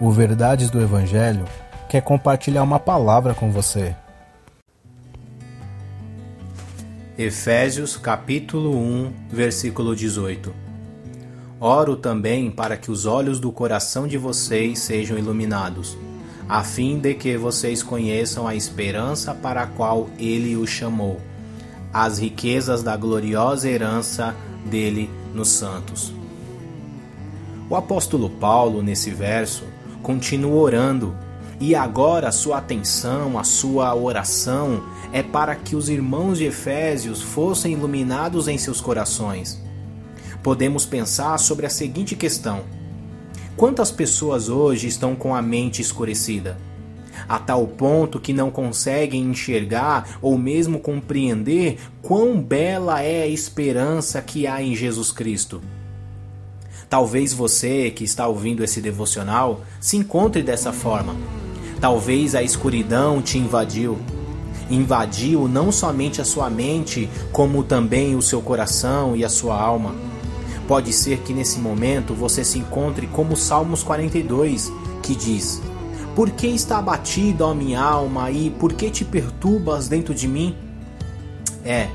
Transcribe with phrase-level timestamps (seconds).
[0.00, 1.44] O Verdades do Evangelho
[1.88, 3.96] quer compartilhar uma palavra com você.
[7.18, 10.54] Efésios capítulo 1, versículo 18.
[11.58, 15.98] Oro também para que os olhos do coração de vocês sejam iluminados,
[16.48, 21.20] a fim de que vocês conheçam a esperança para a qual ele os chamou,
[21.92, 24.32] as riquezas da gloriosa herança
[24.64, 26.14] dele nos santos.
[27.68, 29.64] O apóstolo Paulo, nesse verso,
[30.02, 31.16] continua orando
[31.60, 37.20] e agora a sua atenção, a sua oração é para que os irmãos de Efésios
[37.20, 39.60] fossem iluminados em seus corações.
[40.40, 42.62] Podemos pensar sobre a seguinte questão:
[43.56, 46.56] quantas pessoas hoje estão com a mente escurecida?
[47.28, 54.22] A tal ponto que não conseguem enxergar ou mesmo compreender quão bela é a esperança
[54.22, 55.60] que há em Jesus Cristo.
[56.88, 61.14] Talvez você que está ouvindo esse devocional se encontre dessa forma.
[61.80, 63.98] Talvez a escuridão te invadiu.
[64.70, 69.94] Invadiu não somente a sua mente, como também o seu coração e a sua alma.
[70.66, 75.60] Pode ser que nesse momento você se encontre como Salmos 42, que diz:
[76.14, 80.56] Por que está abatido a minha alma e por que te perturbas dentro de mim?
[81.64, 81.88] É,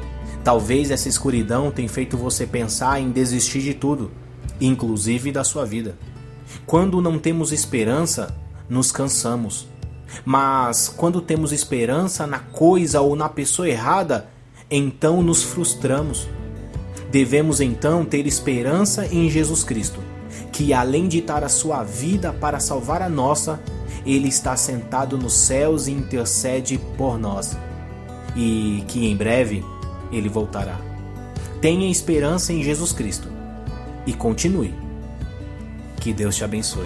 [0.43, 4.22] talvez essa escuridão tenha feito você pensar em desistir de tudo
[4.67, 5.97] inclusive da sua vida.
[6.65, 8.35] Quando não temos esperança,
[8.69, 9.67] nos cansamos.
[10.23, 14.29] Mas quando temos esperança na coisa ou na pessoa errada,
[14.69, 16.27] então nos frustramos.
[17.11, 19.99] Devemos então ter esperança em Jesus Cristo,
[20.51, 23.59] que além de dar a sua vida para salvar a nossa,
[24.05, 27.57] ele está sentado nos céus e intercede por nós.
[28.35, 29.63] E que em breve
[30.11, 30.79] ele voltará.
[31.61, 33.42] Tenha esperança em Jesus Cristo
[34.05, 34.73] e continue.
[35.99, 36.85] Que Deus te abençoe.